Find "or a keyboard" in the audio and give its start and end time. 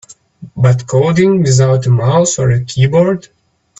2.39-3.27